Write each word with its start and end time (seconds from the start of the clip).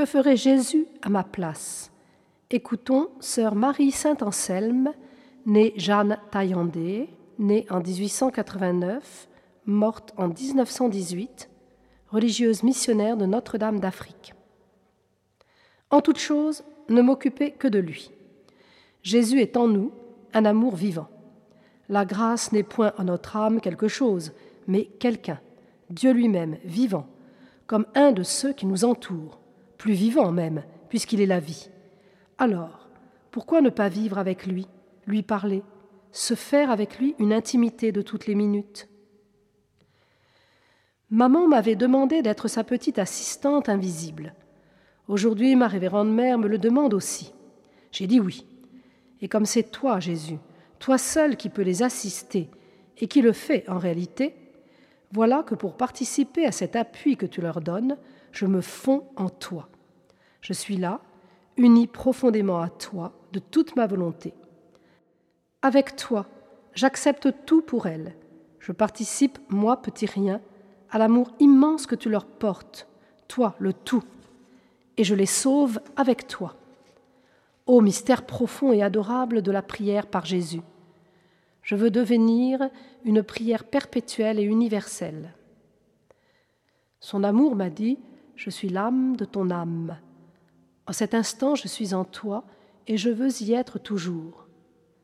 Que 0.00 0.06
ferait 0.06 0.38
Jésus 0.38 0.86
à 1.02 1.10
ma 1.10 1.22
place? 1.22 1.92
Écoutons 2.50 3.10
sœur 3.20 3.54
Marie 3.54 3.90
Saint-Anselme, 3.90 4.94
née 5.44 5.74
Jeanne 5.76 6.16
Taillandé, 6.30 7.10
née 7.38 7.66
en 7.68 7.80
1889, 7.80 9.28
morte 9.66 10.14
en 10.16 10.28
1918, 10.28 11.50
religieuse 12.08 12.62
missionnaire 12.62 13.18
de 13.18 13.26
Notre-Dame 13.26 13.78
d'Afrique. 13.78 14.32
En 15.90 16.00
toute 16.00 16.18
chose, 16.18 16.64
ne 16.88 17.02
m'occuper 17.02 17.50
que 17.50 17.68
de 17.68 17.78
lui. 17.78 18.10
Jésus 19.02 19.42
est 19.42 19.58
en 19.58 19.68
nous 19.68 19.92
un 20.32 20.46
amour 20.46 20.76
vivant. 20.76 21.10
La 21.90 22.06
grâce 22.06 22.52
n'est 22.52 22.62
point 22.62 22.94
en 22.96 23.04
notre 23.04 23.36
âme 23.36 23.60
quelque 23.60 23.88
chose, 23.88 24.32
mais 24.66 24.86
quelqu'un, 24.98 25.40
Dieu 25.90 26.12
lui-même, 26.12 26.56
vivant, 26.64 27.06
comme 27.66 27.84
un 27.94 28.12
de 28.12 28.22
ceux 28.22 28.54
qui 28.54 28.64
nous 28.64 28.86
entourent, 28.86 29.39
plus 29.80 29.94
vivant 29.94 30.30
même, 30.30 30.62
puisqu'il 30.90 31.22
est 31.22 31.26
la 31.26 31.40
vie. 31.40 31.70
Alors, 32.36 32.90
pourquoi 33.30 33.62
ne 33.62 33.70
pas 33.70 33.88
vivre 33.88 34.18
avec 34.18 34.46
lui, 34.46 34.66
lui 35.06 35.22
parler, 35.22 35.62
se 36.12 36.34
faire 36.34 36.70
avec 36.70 36.98
lui 36.98 37.14
une 37.18 37.32
intimité 37.32 37.90
de 37.90 38.02
toutes 38.02 38.26
les 38.26 38.34
minutes? 38.34 38.90
Maman 41.08 41.48
m'avait 41.48 41.76
demandé 41.76 42.20
d'être 42.20 42.46
sa 42.46 42.62
petite 42.62 42.98
assistante 42.98 43.70
invisible. 43.70 44.34
Aujourd'hui, 45.08 45.56
ma 45.56 45.66
révérende 45.66 46.12
mère 46.12 46.38
me 46.38 46.46
le 46.46 46.58
demande 46.58 46.92
aussi. 46.92 47.32
J'ai 47.90 48.06
dit 48.06 48.20
oui. 48.20 48.44
Et 49.22 49.28
comme 49.28 49.46
c'est 49.46 49.70
toi, 49.70 49.98
Jésus, 49.98 50.38
toi 50.78 50.98
seul 50.98 51.38
qui 51.38 51.48
peux 51.48 51.62
les 51.62 51.82
assister 51.82 52.50
et 52.98 53.08
qui 53.08 53.22
le 53.22 53.32
fait 53.32 53.66
en 53.66 53.78
réalité, 53.78 54.34
voilà 55.10 55.42
que 55.42 55.54
pour 55.54 55.78
participer 55.78 56.44
à 56.44 56.52
cet 56.52 56.76
appui 56.76 57.16
que 57.16 57.24
tu 57.24 57.40
leur 57.40 57.62
donnes, 57.62 57.96
je 58.32 58.46
me 58.46 58.60
fonds 58.60 59.04
en 59.16 59.28
toi. 59.28 59.68
Je 60.40 60.52
suis 60.52 60.76
là, 60.76 61.00
uni 61.56 61.86
profondément 61.86 62.60
à 62.60 62.68
toi 62.68 63.12
de 63.32 63.38
toute 63.38 63.76
ma 63.76 63.86
volonté. 63.86 64.34
Avec 65.62 65.96
toi, 65.96 66.26
j'accepte 66.74 67.44
tout 67.44 67.62
pour 67.62 67.86
elles. 67.86 68.16
Je 68.58 68.72
participe, 68.72 69.38
moi, 69.48 69.80
petit 69.80 70.06
rien, 70.06 70.40
à 70.90 70.98
l'amour 70.98 71.30
immense 71.38 71.86
que 71.86 71.94
tu 71.94 72.08
leur 72.08 72.26
portes, 72.26 72.88
toi, 73.28 73.54
le 73.58 73.72
tout, 73.72 74.04
et 74.96 75.04
je 75.04 75.14
les 75.14 75.26
sauve 75.26 75.80
avec 75.96 76.26
toi. 76.26 76.56
Ô 77.66 77.80
mystère 77.80 78.26
profond 78.26 78.72
et 78.72 78.82
adorable 78.82 79.42
de 79.42 79.52
la 79.52 79.62
prière 79.62 80.06
par 80.06 80.26
Jésus, 80.26 80.62
je 81.62 81.76
veux 81.76 81.90
devenir 81.90 82.68
une 83.04 83.22
prière 83.22 83.64
perpétuelle 83.64 84.40
et 84.40 84.44
universelle. 84.44 85.34
Son 87.00 87.22
amour 87.22 87.54
m'a 87.54 87.70
dit, 87.70 87.98
je 88.40 88.48
suis 88.48 88.70
l'âme 88.70 89.16
de 89.16 89.26
ton 89.26 89.50
âme. 89.50 89.98
En 90.86 90.94
cet 90.94 91.12
instant, 91.12 91.56
je 91.56 91.68
suis 91.68 91.92
en 91.92 92.06
toi 92.06 92.44
et 92.86 92.96
je 92.96 93.10
veux 93.10 93.42
y 93.42 93.52
être 93.52 93.78
toujours. 93.78 94.46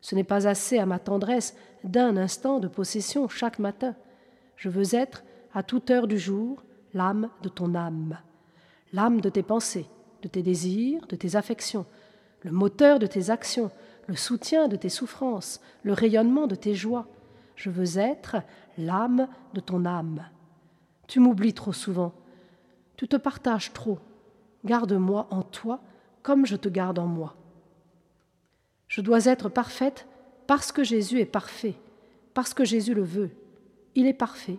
Ce 0.00 0.14
n'est 0.14 0.22
pas 0.22 0.46
assez 0.46 0.78
à 0.78 0.86
ma 0.86 1.00
tendresse 1.00 1.56
d'un 1.82 2.16
instant 2.16 2.60
de 2.60 2.68
possession 2.68 3.28
chaque 3.28 3.58
matin. 3.58 3.96
Je 4.54 4.68
veux 4.68 4.94
être, 4.94 5.24
à 5.52 5.64
toute 5.64 5.90
heure 5.90 6.06
du 6.06 6.16
jour, 6.16 6.62
l'âme 6.92 7.28
de 7.42 7.48
ton 7.48 7.74
âme, 7.74 8.18
l'âme 8.92 9.20
de 9.20 9.30
tes 9.30 9.42
pensées, 9.42 9.86
de 10.22 10.28
tes 10.28 10.44
désirs, 10.44 11.04
de 11.08 11.16
tes 11.16 11.34
affections, 11.34 11.86
le 12.42 12.52
moteur 12.52 13.00
de 13.00 13.08
tes 13.08 13.30
actions, 13.30 13.72
le 14.06 14.14
soutien 14.14 14.68
de 14.68 14.76
tes 14.76 14.88
souffrances, 14.88 15.60
le 15.82 15.92
rayonnement 15.92 16.46
de 16.46 16.54
tes 16.54 16.76
joies. 16.76 17.08
Je 17.56 17.68
veux 17.68 17.98
être 17.98 18.36
l'âme 18.78 19.26
de 19.54 19.60
ton 19.60 19.86
âme. 19.86 20.24
Tu 21.08 21.18
m'oublies 21.18 21.52
trop 21.52 21.72
souvent. 21.72 22.12
Tu 22.96 23.08
te 23.08 23.16
partages 23.16 23.72
trop. 23.72 23.98
Garde-moi 24.64 25.26
en 25.30 25.42
toi 25.42 25.80
comme 26.24 26.46
je 26.46 26.56
te 26.56 26.68
garde 26.68 26.98
en 26.98 27.06
moi. 27.06 27.36
Je 28.88 29.02
dois 29.02 29.26
être 29.26 29.48
parfaite 29.48 30.08
parce 30.46 30.72
que 30.72 30.82
Jésus 30.82 31.20
est 31.20 31.26
parfait, 31.26 31.74
parce 32.32 32.54
que 32.54 32.64
Jésus 32.64 32.94
le 32.94 33.02
veut. 33.02 33.30
Il 33.94 34.06
est 34.06 34.14
parfait. 34.14 34.58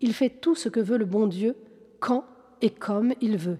Il 0.00 0.12
fait 0.12 0.28
tout 0.28 0.54
ce 0.54 0.68
que 0.68 0.78
veut 0.78 0.98
le 0.98 1.06
bon 1.06 1.26
Dieu, 1.26 1.56
quand 2.00 2.24
et 2.60 2.70
comme 2.70 3.14
il 3.20 3.38
veut. 3.38 3.58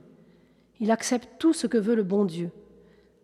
Il 0.80 0.90
accepte 0.90 1.28
tout 1.38 1.52
ce 1.52 1.66
que 1.66 1.78
veut 1.78 1.94
le 1.94 2.02
bon 2.02 2.24
Dieu. 2.24 2.50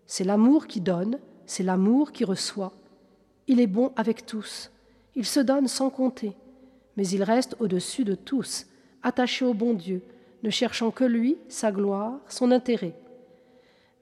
C'est 0.06 0.24
l'amour 0.24 0.66
qui 0.66 0.80
donne, 0.80 1.18
c'est 1.44 1.62
l'amour 1.62 2.12
qui 2.12 2.24
reçoit. 2.24 2.72
Il 3.46 3.60
est 3.60 3.66
bon 3.66 3.92
avec 3.96 4.24
tous. 4.24 4.70
Il 5.14 5.26
se 5.26 5.40
donne 5.40 5.68
sans 5.68 5.90
compter. 5.90 6.34
Mais 6.96 7.06
il 7.08 7.22
reste 7.22 7.54
au-dessus 7.60 8.04
de 8.04 8.14
tous, 8.14 8.66
attaché 9.02 9.44
au 9.44 9.52
bon 9.52 9.74
Dieu, 9.74 10.02
ne 10.46 10.50
cherchant 10.50 10.92
que 10.92 11.02
lui, 11.02 11.36
sa 11.48 11.72
gloire, 11.72 12.20
son 12.28 12.52
intérêt. 12.52 12.94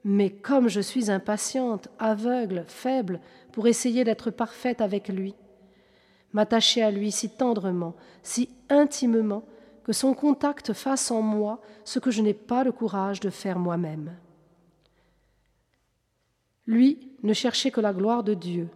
Mais 0.03 0.29
comme 0.29 0.67
je 0.67 0.79
suis 0.79 1.09
impatiente, 1.09 1.87
aveugle, 1.97 2.65
faible, 2.67 3.19
pour 3.51 3.67
essayer 3.67 4.03
d'être 4.03 4.29
parfaite 4.29 4.79
avec 4.79 5.07
lui, 5.07 5.33
m'attacher 6.33 6.83
à 6.83 6.91
lui 6.91 7.11
si 7.11 7.29
tendrement, 7.29 7.95
si 8.21 8.49
intimement, 8.69 9.43
que 9.83 9.91
son 9.91 10.13
contact 10.13 10.73
fasse 10.73 11.09
en 11.09 11.23
moi 11.23 11.61
ce 11.83 11.97
que 11.97 12.11
je 12.11 12.21
n'ai 12.21 12.35
pas 12.35 12.63
le 12.63 12.71
courage 12.71 13.19
de 13.19 13.31
faire 13.31 13.57
moi-même. 13.57 14.15
Lui 16.67 17.09
ne 17.23 17.33
cherchait 17.33 17.71
que 17.71 17.81
la 17.81 17.93
gloire 17.93 18.23
de 18.23 18.35
Dieu. 18.35 18.69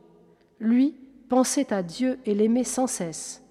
Lui 0.60 0.96
pensait 1.30 1.72
à 1.72 1.84
Dieu 1.84 2.20
et 2.26 2.34
l'aimait 2.34 2.64
sans 2.64 2.88
cesse. 2.88 3.44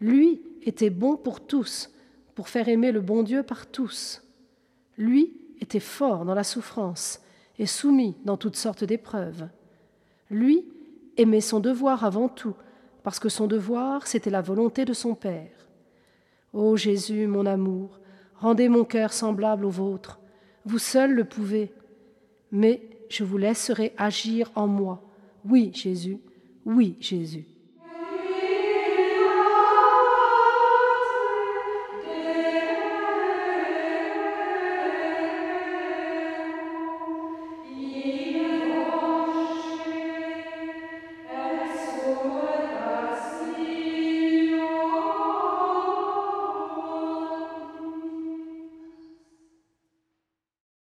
Lui 0.00 0.40
était 0.62 0.90
bon 0.90 1.16
pour 1.16 1.40
tous, 1.40 1.90
pour 2.38 2.48
faire 2.48 2.68
aimer 2.68 2.92
le 2.92 3.00
bon 3.00 3.24
Dieu 3.24 3.42
par 3.42 3.66
tous. 3.66 4.22
Lui 4.96 5.32
était 5.60 5.80
fort 5.80 6.24
dans 6.24 6.36
la 6.36 6.44
souffrance 6.44 7.20
et 7.58 7.66
soumis 7.66 8.14
dans 8.24 8.36
toutes 8.36 8.54
sortes 8.54 8.84
d'épreuves. 8.84 9.48
Lui 10.30 10.64
aimait 11.16 11.40
son 11.40 11.58
devoir 11.58 12.04
avant 12.04 12.28
tout, 12.28 12.54
parce 13.02 13.18
que 13.18 13.28
son 13.28 13.48
devoir, 13.48 14.06
c'était 14.06 14.30
la 14.30 14.40
volonté 14.40 14.84
de 14.84 14.92
son 14.92 15.16
Père. 15.16 15.50
Ô 16.52 16.76
Jésus, 16.76 17.26
mon 17.26 17.44
amour, 17.44 17.98
rendez 18.36 18.68
mon 18.68 18.84
cœur 18.84 19.12
semblable 19.12 19.64
au 19.64 19.70
vôtre. 19.70 20.20
Vous 20.64 20.78
seul 20.78 21.14
le 21.14 21.24
pouvez. 21.24 21.72
Mais 22.52 22.82
je 23.08 23.24
vous 23.24 23.36
laisserai 23.36 23.94
agir 23.96 24.52
en 24.54 24.68
moi. 24.68 25.02
Oui, 25.44 25.72
Jésus, 25.74 26.20
oui, 26.64 26.96
Jésus. 27.00 27.48